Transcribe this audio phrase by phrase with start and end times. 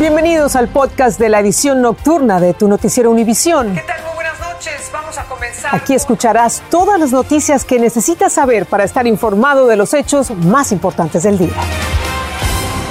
[0.00, 3.74] Bienvenidos al podcast de la edición nocturna de tu noticiero Univisión.
[3.74, 4.02] ¿Qué tal?
[4.04, 4.90] Muy buenas noches.
[4.90, 5.74] Vamos a comenzar.
[5.74, 10.72] Aquí escucharás todas las noticias que necesitas saber para estar informado de los hechos más
[10.72, 11.52] importantes del día.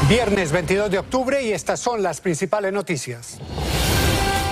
[0.07, 3.39] Viernes 22 de octubre y estas son las principales noticias.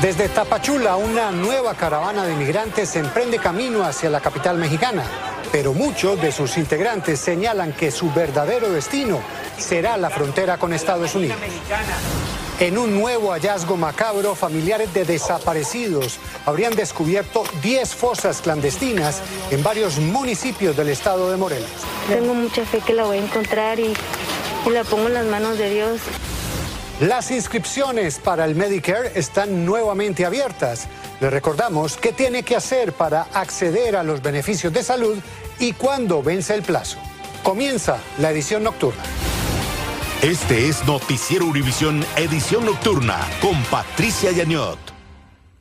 [0.01, 5.03] Desde Tapachula, una nueva caravana de inmigrantes emprende camino hacia la capital mexicana,
[5.51, 9.19] pero muchos de sus integrantes señalan que su verdadero destino
[9.59, 11.37] será la frontera con Estados Unidos.
[12.59, 19.21] En un nuevo hallazgo macabro, familiares de desaparecidos habrían descubierto 10 fosas clandestinas
[19.51, 21.69] en varios municipios del estado de Morelos.
[22.07, 23.93] Tengo mucha fe que la voy a encontrar y,
[24.65, 26.01] y la pongo en las manos de Dios.
[26.99, 30.87] Las inscripciones para el Medicare están nuevamente abiertas.
[31.21, 35.19] Le recordamos qué tiene que hacer para acceder a los beneficios de salud
[35.59, 36.97] y cuándo vence el plazo.
[37.43, 39.03] Comienza la edición nocturna.
[40.23, 44.79] Este es Noticiero Univisión Edición Nocturna con Patricia Yañot.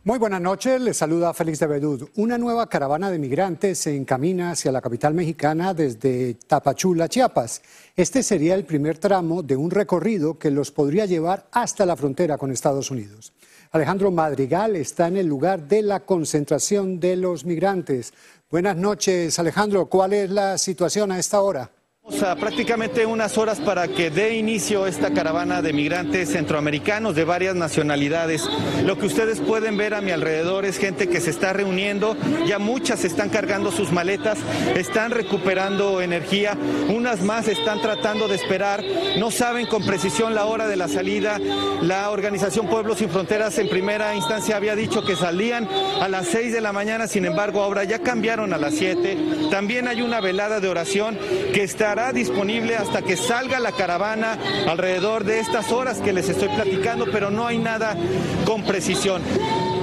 [0.02, 2.08] Muy buenas noches, les saluda Félix de Bedud.
[2.16, 7.60] Una nueva caravana de migrantes se encamina hacia la capital mexicana desde Tapachula, Chiapas.
[7.94, 12.38] Este sería el primer tramo de un recorrido que los podría llevar hasta la frontera
[12.38, 13.34] con Estados Unidos.
[13.72, 18.14] Alejandro Madrigal está en el lugar de la concentración de los migrantes.
[18.50, 19.84] Buenas noches, Alejandro.
[19.84, 21.70] ¿Cuál es la situación a esta hora?
[22.08, 28.48] Prácticamente unas horas para que dé inicio esta caravana de migrantes centroamericanos de varias nacionalidades.
[28.84, 32.60] Lo que ustedes pueden ver a mi alrededor es gente que se está reuniendo, ya
[32.60, 34.38] muchas están cargando sus maletas,
[34.76, 36.56] están recuperando energía,
[36.88, 38.84] unas más están tratando de esperar,
[39.18, 41.40] no saben con precisión la hora de la salida.
[41.82, 45.68] La organización Pueblos Sin Fronteras en primera instancia había dicho que salían
[46.00, 49.48] a las 6 de la mañana, sin embargo ahora ya cambiaron a las 7.
[49.50, 51.18] También hay una velada de oración
[51.52, 56.48] que está disponible hasta que salga la caravana alrededor de estas horas que les estoy
[56.48, 57.96] platicando, pero no hay nada
[58.44, 59.22] con precisión.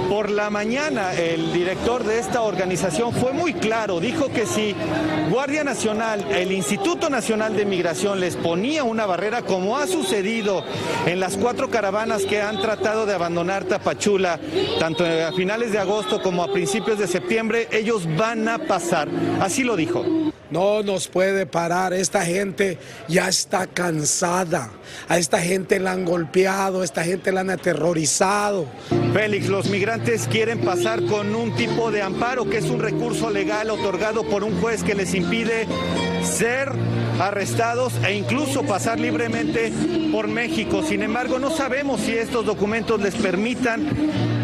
[0.08, 4.76] Por la mañana el director de esta organización fue muy claro, dijo que si
[5.28, 10.62] Guardia Nacional, el Instituto Nacional de Migración les ponía una barrera, como ha sucedido
[11.06, 14.38] en las cuatro caravanas que han tratado de abandonar Tapachula,
[14.78, 19.08] tanto a finales de agosto como a principios de septiembre, ellos van a pasar.
[19.40, 20.23] Así lo dijo.
[20.54, 22.78] No nos puede parar, esta gente
[23.08, 24.70] ya está cansada,
[25.08, 28.68] a esta gente la han golpeado, esta gente la han aterrorizado.
[29.12, 33.68] Félix, los migrantes quieren pasar con un tipo de amparo que es un recurso legal
[33.68, 35.66] otorgado por un juez que les impide
[36.22, 36.70] ser
[37.20, 39.72] arrestados e incluso pasar libremente
[40.12, 40.82] por México.
[40.82, 43.86] Sin embargo, no sabemos si estos documentos les permitan,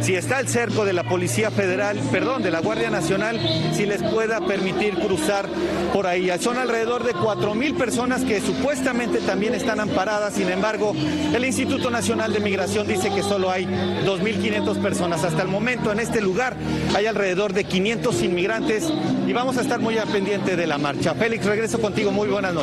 [0.00, 3.40] si está el cerco de la Policía Federal, perdón, de la Guardia Nacional,
[3.72, 5.46] si les pueda permitir cruzar
[5.92, 6.30] por ahí.
[6.40, 10.34] Son alrededor de 4 mil personas que supuestamente también están amparadas.
[10.34, 10.94] Sin embargo,
[11.34, 15.24] el Instituto Nacional de Migración dice que solo hay 2.500 personas.
[15.24, 16.56] Hasta el momento en este lugar
[16.94, 18.88] hay alrededor de 500 inmigrantes
[19.26, 21.14] y vamos a estar muy al pendiente de la marcha.
[21.14, 22.10] Félix, regreso contigo.
[22.10, 22.59] Muy buenas noches.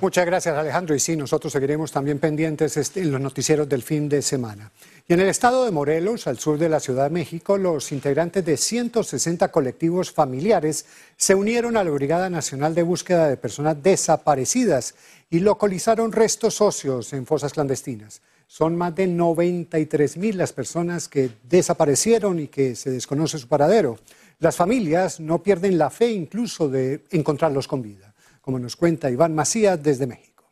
[0.00, 4.08] Muchas gracias Alejandro y sí, nosotros seguiremos también pendientes este, en los noticieros del fin
[4.08, 4.70] de semana.
[5.08, 8.44] Y en el estado de Morelos, al sur de la Ciudad de México, los integrantes
[8.44, 10.86] de 160 colectivos familiares
[11.16, 14.94] se unieron a la Brigada Nacional de Búsqueda de Personas Desaparecidas
[15.28, 18.22] y localizaron restos óseos en fosas clandestinas.
[18.46, 23.98] Son más de 93 mil las personas que desaparecieron y que se desconoce su paradero.
[24.38, 28.05] Las familias no pierden la fe incluso de encontrarlos con vida
[28.46, 30.44] como nos cuenta Iván Macías desde México.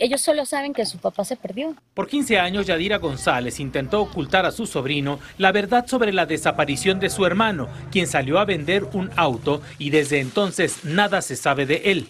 [0.00, 1.76] Ellos solo saben que su papá se perdió.
[1.94, 6.98] Por 15 años, Yadira González intentó ocultar a su sobrino la verdad sobre la desaparición
[6.98, 11.66] de su hermano, quien salió a vender un auto y desde entonces nada se sabe
[11.66, 12.08] de él.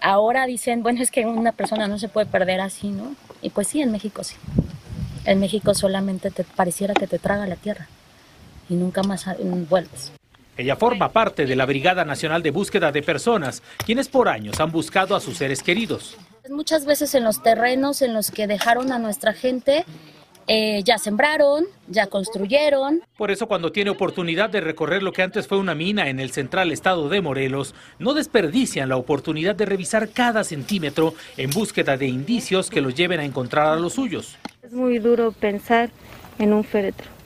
[0.00, 3.14] Ahora dicen, bueno, es que una persona no se puede perder así, ¿no?
[3.42, 4.36] Y pues sí, en México sí.
[5.26, 7.88] En México solamente te pareciera que te traga la tierra
[8.70, 9.26] y nunca más
[9.68, 10.12] vuelves.
[10.56, 14.70] Ella forma parte de la Brigada Nacional de Búsqueda de Personas, quienes por años han
[14.70, 16.16] buscado a sus seres queridos.
[16.48, 19.84] Muchas veces en los terrenos en los que dejaron a nuestra gente,
[20.52, 23.02] eh, ya sembraron, ya construyeron.
[23.16, 26.32] Por eso cuando tiene oportunidad de recorrer lo que antes fue una mina en el
[26.32, 32.06] central estado de Morelos, no desperdician la oportunidad de revisar cada centímetro en búsqueda de
[32.06, 34.36] indicios que los lleven a encontrar a los suyos.
[34.62, 35.90] Es muy duro pensar
[36.38, 37.19] en un féretro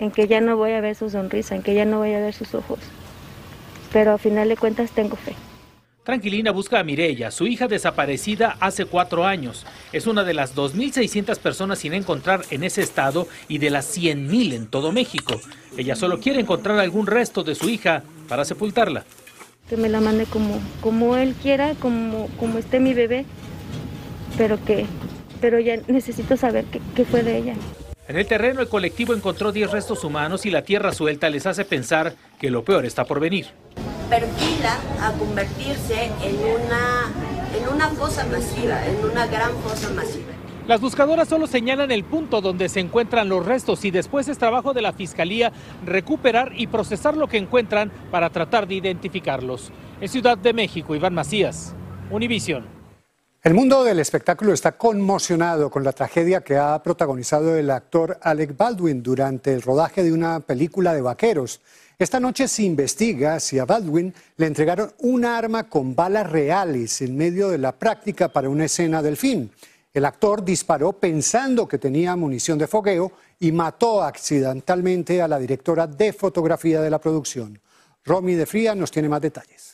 [0.00, 2.20] en que ya no voy a ver su sonrisa, en que ya no voy a
[2.20, 2.80] ver sus ojos.
[3.92, 5.34] Pero a final de cuentas tengo fe.
[6.04, 9.64] Tranquilina busca a Mirella, su hija desaparecida hace cuatro años.
[9.90, 14.52] Es una de las 2.600 personas sin encontrar en ese estado y de las 100.000
[14.52, 15.40] en todo México.
[15.78, 19.04] Ella solo quiere encontrar algún resto de su hija para sepultarla.
[19.70, 23.24] Que me la mande como, como él quiera, como, como esté mi bebé,
[24.36, 24.84] pero que,
[25.40, 27.54] pero ya necesito saber qué, qué fue de ella.
[28.06, 31.64] En el terreno, el colectivo encontró 10 restos humanos y la tierra suelta les hace
[31.64, 33.46] pensar que lo peor está por venir.
[34.10, 37.10] Perfila a convertirse en una,
[37.56, 40.32] en una fosa masiva, en una gran fosa masiva.
[40.66, 44.74] Las buscadoras solo señalan el punto donde se encuentran los restos y después es trabajo
[44.74, 45.50] de la Fiscalía
[45.86, 49.72] recuperar y procesar lo que encuentran para tratar de identificarlos.
[50.02, 51.74] En Ciudad de México, Iván Macías,
[52.10, 52.73] Univision.
[53.44, 58.56] El mundo del espectáculo está conmocionado con la tragedia que ha protagonizado el actor Alec
[58.56, 61.60] Baldwin durante el rodaje de una película de vaqueros.
[61.98, 67.18] Esta noche se investiga si a Baldwin le entregaron un arma con balas reales en
[67.18, 69.50] medio de la práctica para una escena del film.
[69.92, 75.86] El actor disparó pensando que tenía munición de fogueo y mató accidentalmente a la directora
[75.86, 77.60] de fotografía de la producción.
[78.06, 79.73] Romy de Fría nos tiene más detalles.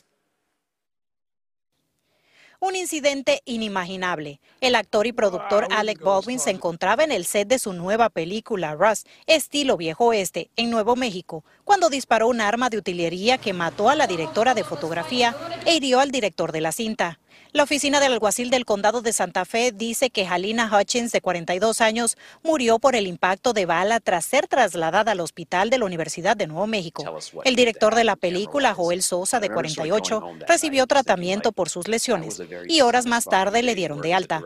[2.63, 4.39] Un incidente inimaginable.
[4.59, 8.75] El actor y productor Alec Baldwin se encontraba en el set de su nueva película
[8.75, 13.89] Rust, estilo viejo oeste, en Nuevo México, cuando disparó un arma de utilería que mató
[13.89, 15.35] a la directora de fotografía
[15.65, 17.19] e hirió al director de la cinta.
[17.53, 21.81] La oficina del alguacil del condado de Santa Fe dice que Halina Hutchins, de 42
[21.81, 26.37] años, murió por el impacto de bala tras ser trasladada al hospital de la Universidad
[26.37, 27.03] de Nuevo México.
[27.43, 32.81] El director de la película, Joel Sosa, de 48, recibió tratamiento por sus lesiones y
[32.81, 34.41] horas más tarde le dieron de alta.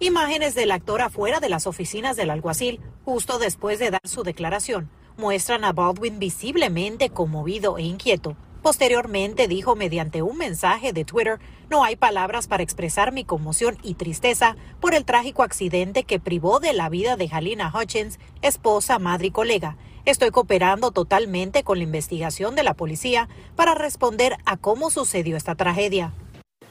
[0.00, 4.90] Imágenes del actor afuera de las oficinas del alguacil, justo después de dar su declaración,
[5.16, 8.36] muestran a Baldwin visiblemente conmovido e inquieto.
[8.68, 11.38] Posteriormente dijo mediante un mensaje de Twitter,
[11.70, 16.60] no hay palabras para expresar mi conmoción y tristeza por el trágico accidente que privó
[16.60, 19.78] de la vida de Halina Hutchins, esposa, madre y colega.
[20.04, 25.54] Estoy cooperando totalmente con la investigación de la policía para responder a cómo sucedió esta
[25.54, 26.12] tragedia.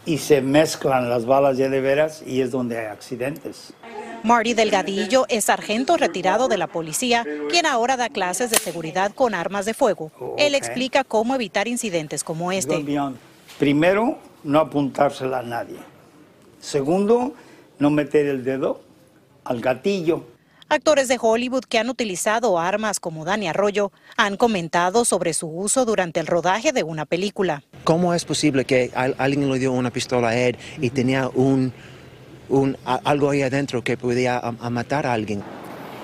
[0.05, 3.73] Y se mezclan las balas de veras y es donde hay accidentes.
[4.27, 9.33] Marty Delgadillo es sargento retirado de la policía, quien ahora da clases de seguridad con
[9.33, 10.11] armas de fuego.
[10.37, 12.83] Él explica cómo evitar incidentes como este.
[13.57, 15.77] Primero, no apuntársela a nadie.
[16.59, 17.35] Segundo,
[17.79, 18.81] no meter el dedo
[19.45, 20.25] al gatillo.
[20.67, 25.85] Actores de Hollywood que han utilizado armas como Dani Arroyo han comentado sobre su uso
[25.85, 27.63] durante el rodaje de una película.
[27.85, 31.71] ¿Cómo es posible que alguien le dio una pistola a él y tenía un
[32.49, 35.43] un, algo ahí adentro que podía matar a alguien.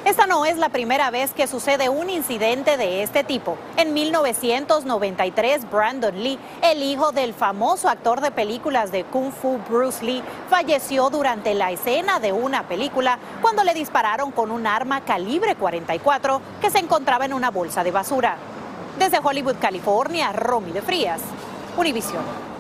[0.06, 3.58] Esta no es la primera vez que sucede un incidente de este tipo.
[3.78, 10.04] En 1993, Brandon Lee, el hijo del famoso actor de películas de Kung Fu Bruce
[10.04, 15.56] Lee, falleció durante la escena de una película cuando le dispararon con un arma calibre
[15.56, 18.36] 44 que se encontraba en una bolsa de basura.
[19.00, 21.22] Desde Hollywood, California, Romy de Frías,
[21.78, 22.53] Univision.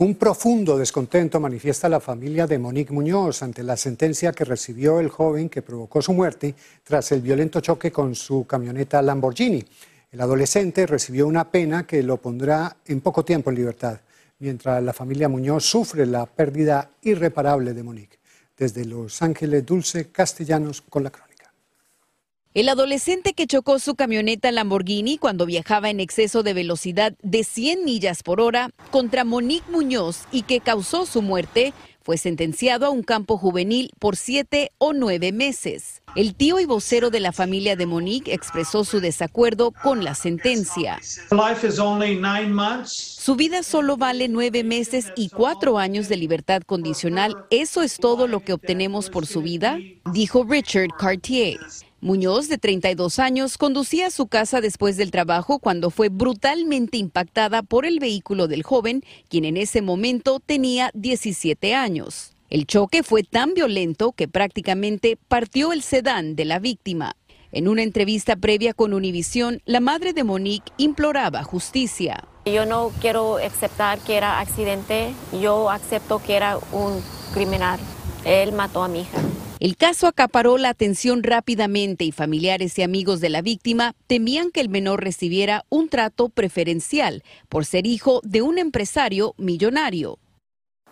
[0.00, 5.08] Un profundo descontento manifiesta la familia de Monique Muñoz ante la sentencia que recibió el
[5.08, 6.54] joven que provocó su muerte
[6.84, 9.64] tras el violento choque con su camioneta Lamborghini.
[10.12, 13.98] El adolescente recibió una pena que lo pondrá en poco tiempo en libertad,
[14.38, 18.18] mientras la familia Muñoz sufre la pérdida irreparable de Monique.
[18.56, 21.27] Desde Los Ángeles, Dulce Castellanos con la crónica.
[22.58, 27.84] El adolescente que chocó su camioneta Lamborghini cuando viajaba en exceso de velocidad de 100
[27.84, 31.72] millas por hora contra Monique Muñoz y que causó su muerte
[32.02, 36.02] fue sentenciado a un campo juvenil por siete o nueve meses.
[36.16, 40.98] El tío y vocero de la familia de Monique expresó su desacuerdo con la sentencia.
[42.86, 47.36] Su vida solo vale nueve meses y cuatro años de libertad condicional.
[47.50, 49.78] ¿Eso es todo lo que obtenemos por su vida?
[50.12, 51.60] Dijo Richard Cartier.
[52.00, 57.64] Muñoz, de 32 años, conducía a su casa después del trabajo cuando fue brutalmente impactada
[57.64, 62.34] por el vehículo del joven, quien en ese momento tenía 17 años.
[62.50, 67.16] El choque fue tan violento que prácticamente partió el sedán de la víctima.
[67.50, 72.22] En una entrevista previa con Univisión, la madre de Monique imploraba justicia.
[72.46, 75.12] Yo no quiero aceptar que era accidente,
[75.42, 77.02] yo acepto que era un
[77.34, 77.80] criminal.
[78.24, 79.18] Él mató a mi hija.
[79.60, 84.60] El caso acaparó la atención rápidamente y familiares y amigos de la víctima temían que
[84.60, 90.20] el menor recibiera un trato preferencial por ser hijo de un empresario millonario.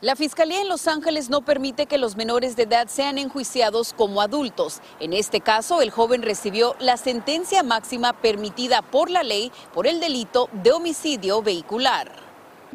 [0.00, 4.20] La Fiscalía en Los Ángeles no permite que los menores de edad sean enjuiciados como
[4.20, 4.80] adultos.
[4.98, 10.00] En este caso, el joven recibió la sentencia máxima permitida por la ley por el
[10.00, 12.25] delito de homicidio vehicular.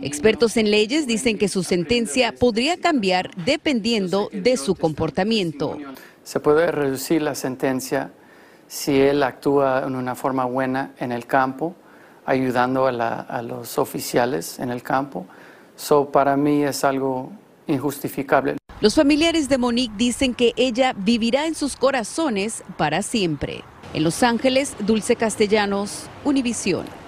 [0.01, 5.77] Expertos en leyes dicen que su sentencia podría cambiar dependiendo de su comportamiento.
[6.24, 8.12] Se puede reducir la sentencia
[8.67, 11.75] si él actúa en una forma buena en el campo,
[12.25, 15.27] ayudando a, los oficiales en el campo.
[15.75, 17.31] So, para mí es algo
[17.67, 18.58] injustificable.
[18.79, 23.63] Los familiares de Monique dicen que ella vivirá en sus corazones para siempre.
[23.93, 27.00] En Los Ángeles, Dulce Castellanos, Univisión.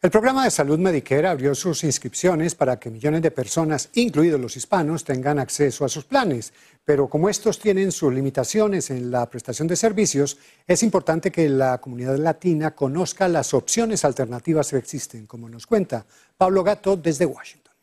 [0.00, 4.56] El programa de salud Medicare abrió sus inscripciones para que millones de personas, incluidos los
[4.56, 6.52] hispanos, tengan acceso a sus planes.
[6.84, 10.38] Pero como estos tienen sus limitaciones en la prestación de servicios,
[10.68, 16.06] es importante que la comunidad latina conozca las opciones alternativas que existen, como nos cuenta
[16.36, 17.74] Pablo Gato desde Washington.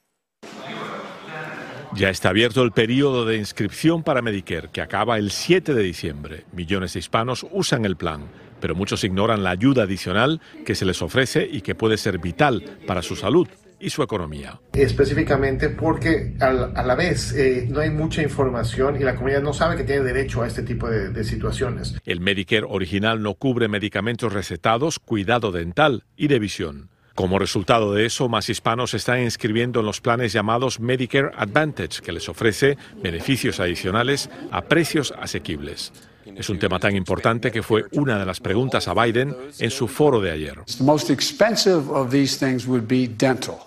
[1.96, 6.46] Ya está abierto el periodo de inscripción para Medicare, que acaba el 7 de diciembre.
[6.52, 8.28] Millones de hispanos usan el plan
[8.60, 12.64] pero muchos ignoran la ayuda adicional que se les ofrece y que puede ser vital
[12.88, 13.48] para su salud
[13.80, 14.60] y su economía.
[14.74, 19.76] Específicamente porque a la, vez eh, no hay mucha información y la comunidad no sabe
[19.76, 21.96] que tiene derecho a este tipo de, de situaciones.
[22.06, 26.90] El Medicare original no cubre medicamentos recetados, cuidado dental y de visión.
[27.16, 32.12] Como resultado de eso, más hispanos están inscribiendo en los planes llamados Medicare Advantage, que
[32.12, 35.94] les ofrece beneficios adicionales a precios asequibles.
[36.26, 39.88] Es un tema tan importante que fue una de las preguntas a Biden en su
[39.88, 40.60] foro de ayer.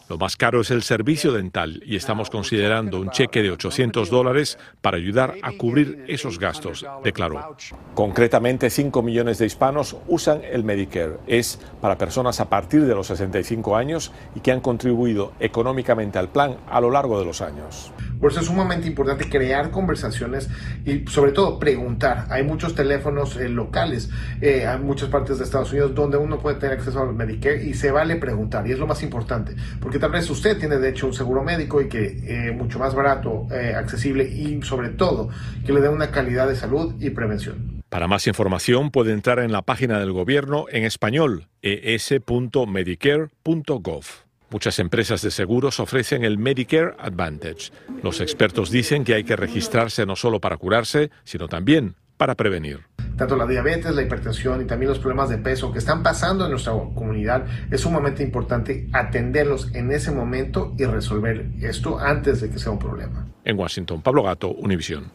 [0.08, 4.58] Lo más caro es el servicio dental y estamos considerando un cheque de 800 dólares
[4.80, 7.56] para ayudar a cubrir esos gastos, declaró.
[7.94, 11.18] Concretamente, 5 millones de hispanos usan el Medicare.
[11.26, 16.28] Es para personas a partir de los 65 años y que han contribuido económicamente al
[16.28, 17.92] plan a lo largo de los años.
[18.20, 20.48] Por eso es sumamente importante crear conversaciones
[20.84, 22.26] y sobre todo preguntar.
[22.30, 26.56] Hay muchos teléfonos eh, locales eh, en muchas partes de Estados Unidos donde uno puede
[26.56, 30.10] tener acceso al Medicare y se vale preguntar y es lo más importante porque tal
[30.10, 34.24] vez usted tiene de hecho un seguro médico y que eh, mucho más barato, accesible
[34.24, 35.28] y sobre todo
[35.64, 37.82] que le dé una calidad de salud y prevención.
[37.88, 44.04] Para más información puede entrar en la página del gobierno en español es.medicare.gov.
[44.50, 47.70] Muchas empresas de seguros ofrecen el Medicare Advantage.
[48.02, 52.80] Los expertos dicen que hay que registrarse no solo para curarse, sino también para prevenir.
[53.16, 56.50] Tanto la diabetes, la hipertensión y también los problemas de peso que están pasando en
[56.50, 62.58] nuestra comunidad, es sumamente importante atenderlos en ese momento y resolver esto antes de que
[62.58, 63.26] sea un problema.
[63.44, 65.10] En Washington, Pablo Gato, Univisión.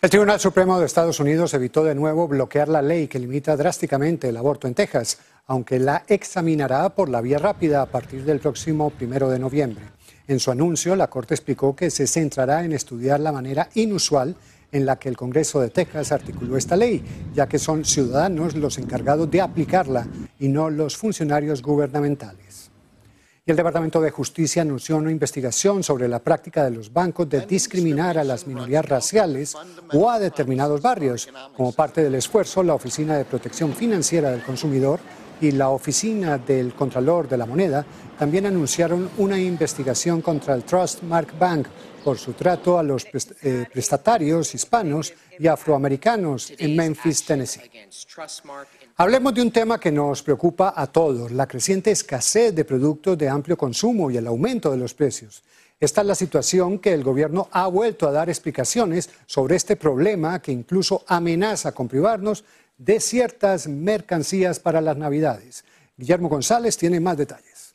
[0.00, 4.28] El Tribunal Supremo de Estados Unidos evitó de nuevo bloquear la ley que limita drásticamente
[4.28, 8.90] el aborto en Texas, aunque la examinará por la vía rápida a partir del próximo
[8.90, 9.84] primero de noviembre.
[10.28, 14.36] En su anuncio, la Corte explicó que se centrará en estudiar la manera inusual
[14.72, 18.78] en la que el Congreso de Texas articuló esta ley, ya que son ciudadanos los
[18.78, 20.08] encargados de aplicarla
[20.40, 22.70] y no los funcionarios gubernamentales.
[23.44, 27.44] Y el Departamento de Justicia anunció una investigación sobre la práctica de los bancos de
[27.44, 29.56] discriminar a las minorías raciales
[29.92, 31.28] o a determinados barrios.
[31.56, 35.00] Como parte del esfuerzo, la Oficina de Protección Financiera del Consumidor
[35.40, 37.84] y la Oficina del Contralor de la Moneda
[38.16, 41.66] también anunciaron una investigación contra el Trustmark Bank
[42.02, 43.06] por su trato a los
[43.42, 47.70] eh, prestatarios hispanos y afroamericanos en Memphis, Tennessee.
[48.96, 53.28] Hablemos de un tema que nos preocupa a todos, la creciente escasez de productos de
[53.28, 55.42] amplio consumo y el aumento de los precios.
[55.80, 60.40] Esta es la situación que el gobierno ha vuelto a dar explicaciones sobre este problema
[60.40, 62.44] que incluso amenaza con privarnos
[62.78, 65.64] de ciertas mercancías para las Navidades.
[65.96, 67.74] Guillermo González tiene más detalles.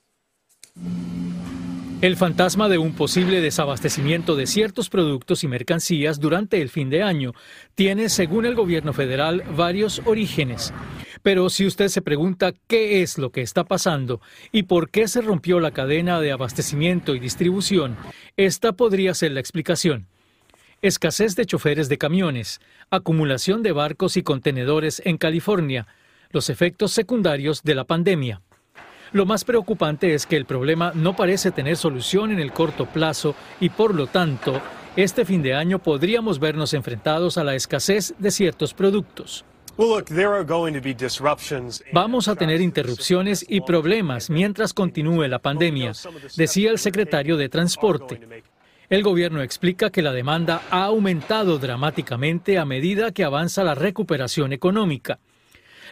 [1.99, 7.01] El fantasma de un posible desabastecimiento de ciertos productos y mercancías durante el fin de
[7.01, 7.33] año
[7.73, 10.71] tiene, según el gobierno federal, varios orígenes.
[11.23, 15.21] Pero si usted se pregunta qué es lo que está pasando y por qué se
[15.21, 17.97] rompió la cadena de abastecimiento y distribución,
[18.37, 20.05] esta podría ser la explicación
[20.81, 22.61] escasez de choferes de camiones,
[22.91, 25.87] acumulación de barcos y contenedores en California,
[26.29, 28.41] los efectos secundarios de la pandemia.
[29.11, 33.35] Lo más preocupante es que el problema no parece tener solución en el corto plazo
[33.59, 34.61] y por lo tanto,
[34.95, 39.45] este fin de año podríamos vernos enfrentados a la escasez de ciertos productos.
[41.93, 45.91] Vamos a tener interrupciones y problemas mientras continúe la pandemia,
[46.35, 48.43] decía el secretario de Transporte.
[48.89, 54.51] El gobierno explica que la demanda ha aumentado dramáticamente a medida que avanza la recuperación
[54.51, 55.19] económica.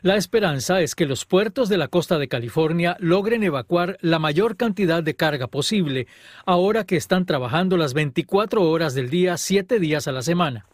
[0.02, 4.58] La esperanza es que los puertos de la costa de California logren evacuar la mayor
[4.58, 6.08] cantidad de carga posible,
[6.46, 10.66] ahora que están trabajando las 24 horas del día, 7 días a la semana.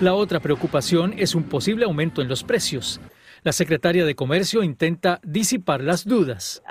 [0.00, 3.00] La otra preocupación es un posible aumento en los precios.
[3.46, 6.64] La secretaria de Comercio intenta disipar las dudas.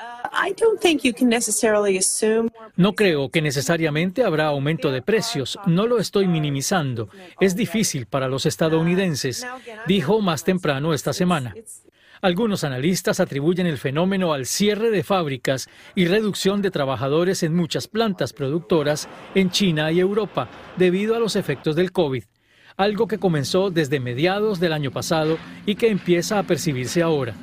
[2.76, 5.58] No creo que necesariamente habrá aumento de precios.
[5.68, 7.08] No lo estoy minimizando.
[7.40, 9.48] Es difícil para los estadounidenses,
[9.88, 11.56] dijo más temprano esta semana.
[12.22, 17.88] Algunos analistas atribuyen el fenómeno al cierre de fábricas y reducción de trabajadores en muchas
[17.88, 22.26] plantas productoras en China y Europa debido a los efectos del COVID,
[22.78, 27.36] algo que comenzó desde mediados del año pasado y que empieza a percibirse ahora.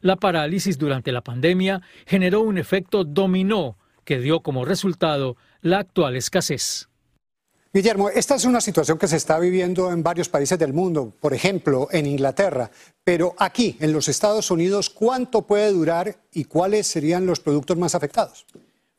[0.00, 6.16] La parálisis durante la pandemia generó un efecto dominó que dio como resultado la actual
[6.16, 6.88] escasez.
[7.72, 11.34] Guillermo, esta es una situación que se está viviendo en varios países del mundo, por
[11.34, 12.68] ejemplo, en Inglaterra,
[13.04, 17.94] pero aquí, en los Estados Unidos, ¿cuánto puede durar y cuáles serían los productos más
[17.94, 18.44] afectados?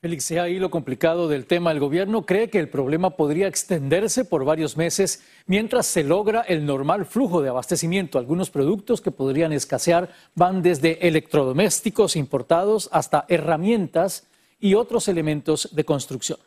[0.02, 1.70] Félix, sea ahí lo complicado del tema.
[1.70, 6.66] El gobierno cree que el problema podría extenderse por varios meses mientras se logra el
[6.66, 8.18] normal flujo de abastecimiento.
[8.18, 14.26] Algunos productos que podrían escasear van desde electrodomésticos importados hasta herramientas
[14.58, 16.40] y otros elementos de construcción.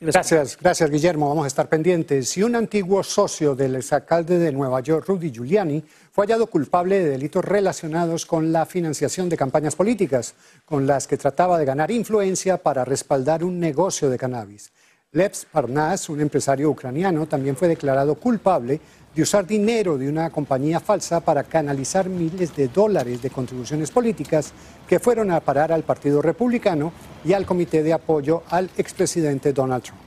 [0.00, 1.28] Gracias, gracias Guillermo.
[1.28, 2.36] Vamos a estar pendientes.
[2.36, 5.82] Y un antiguo socio del exalcalde de Nueva York, Rudy Giuliani,
[6.12, 10.34] fue hallado culpable de delitos relacionados con la financiación de campañas políticas,
[10.64, 14.72] con las que trataba de ganar influencia para respaldar un negocio de cannabis.
[15.14, 18.80] Lev Parnas, un empresario ucraniano, también fue declarado culpable
[19.14, 24.52] de usar dinero de una compañía falsa para canalizar miles de dólares de contribuciones políticas
[24.88, 26.92] que fueron a parar al Partido Republicano
[27.24, 30.00] y al Comité de Apoyo al expresidente Donald Trump.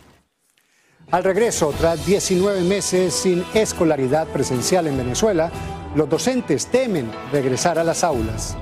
[1.09, 5.49] Al regreso, tras 19 meses sin escolaridad presencial en Venezuela,
[5.95, 8.57] los docentes temen regresar a las aulas.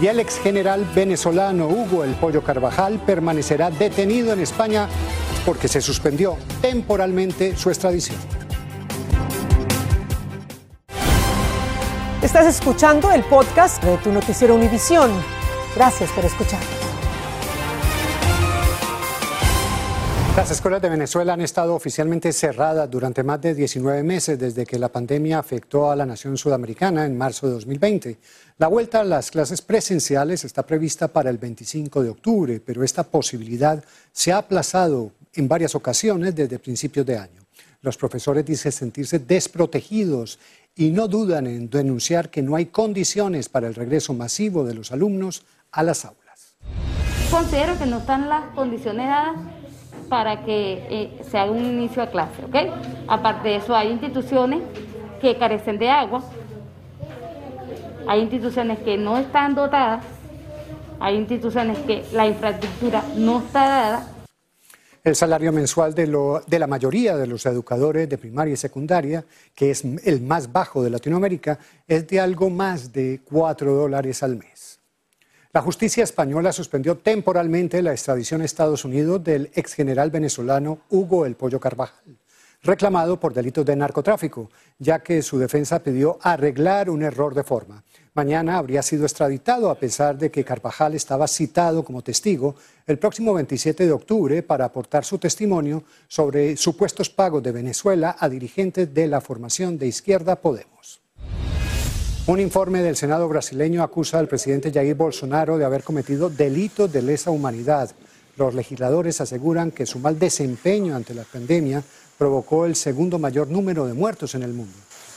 [0.00, 4.88] Y el ex general venezolano Hugo El Pollo Carvajal permanecerá detenido en España
[5.46, 8.18] porque se suspendió temporalmente su extradición.
[12.22, 15.10] Estás escuchando el podcast de tu noticiero Univisión.
[15.76, 16.83] Gracias por escuchar.
[20.36, 24.80] Las escuelas de Venezuela han estado oficialmente cerradas durante más de 19 meses desde que
[24.80, 28.18] la pandemia afectó a la nación sudamericana en marzo de 2020.
[28.58, 33.04] La vuelta a las clases presenciales está prevista para el 25 de octubre, pero esta
[33.04, 37.40] posibilidad se ha aplazado en varias ocasiones desde principios de año.
[37.80, 40.40] Los profesores dicen sentirse desprotegidos
[40.74, 44.90] y no dudan en denunciar que no hay condiciones para el regreso masivo de los
[44.90, 46.56] alumnos a las aulas.
[47.30, 49.63] Considero que no están las condiciones dadas
[50.14, 52.54] para que eh, se haga un inicio a clase, ¿ok?
[53.08, 54.62] Aparte de eso, hay instituciones
[55.20, 56.22] que carecen de agua,
[58.06, 60.04] hay instituciones que no están dotadas,
[61.00, 64.08] hay instituciones que la infraestructura no está dada
[65.02, 66.06] el salario mensual de,
[66.46, 69.24] de, la mayoría de los educadores de primaria y secundaria,
[69.54, 74.36] que es el más bajo de Latinoamérica, es de algo más de 4 dólares al
[74.36, 74.80] mes.
[75.54, 81.26] La justicia española suspendió temporalmente la extradición a Estados Unidos del ex general venezolano Hugo
[81.26, 82.18] El Pollo Carvajal,
[82.60, 87.84] reclamado por delitos de narcotráfico, ya que su defensa pidió arreglar un error de forma.
[88.14, 93.32] Mañana habría sido extraditado a pesar de que Carvajal estaba citado como testigo el próximo
[93.32, 99.06] 27 de octubre para aportar su testimonio sobre supuestos pagos de Venezuela a dirigentes de
[99.06, 101.03] la formación de izquierda Podemos.
[102.26, 107.02] Un informe del Senado brasileño acusa al presidente Jair Bolsonaro de haber cometido delitos de
[107.02, 107.90] lesa humanidad.
[108.38, 111.82] Los legisladores aseguran que su mal desempeño ante la pandemia
[112.16, 114.72] provocó el segundo mayor número de muertos en el mundo.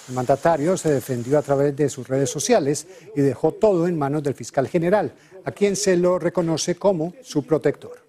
[0.09, 4.21] El mandatario se defendió a través de sus redes sociales y dejó todo en manos
[4.21, 5.13] del fiscal general,
[5.45, 8.05] a quien se lo reconoce como su protector.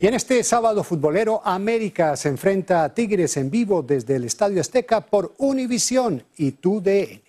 [0.00, 4.60] Y en este sábado futbolero, América se enfrenta a Tigres en vivo desde el Estadio
[4.60, 7.23] Azteca por Univisión y TUDN.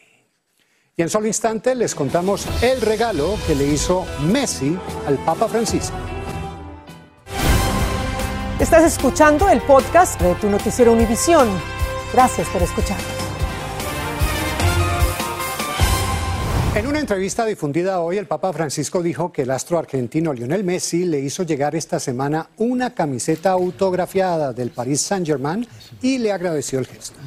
[0.98, 5.98] Y en solo instante les contamos el regalo que le hizo Messi al Papa Francisco.
[8.62, 11.50] Estás escuchando el podcast de tu noticiero Univisión.
[12.14, 12.98] Gracias por escuchar.
[16.76, 21.04] En una entrevista difundida hoy, el Papa Francisco dijo que el astro argentino Lionel Messi
[21.04, 25.68] le hizo llegar esta semana una camiseta autografiada del Paris Saint-Germain
[26.02, 27.18] y le agradeció el gesto.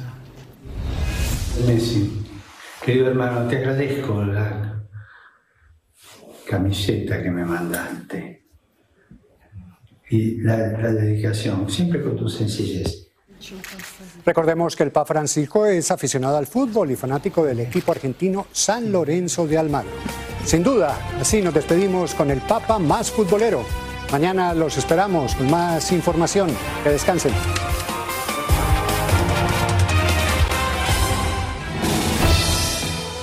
[1.67, 2.28] Messi,
[2.83, 4.83] querido hermano, te agradezco la
[6.47, 8.39] camiseta que me mandaste
[10.09, 13.07] y la, dedicación, siempre con tu sencillez.
[14.25, 18.91] Recordemos que el Papa Francisco es aficionado al fútbol y fanático del equipo argentino San
[18.91, 19.91] Lorenzo de Almagro.
[20.45, 23.63] Sin duda, así nos despedimos con el Papa más futbolero.
[24.11, 26.49] Mañana los esperamos con más información.
[26.83, 27.33] Que descansen.